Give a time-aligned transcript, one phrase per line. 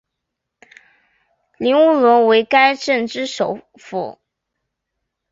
[1.59, 4.17] 彬乌伦为该镇之首府。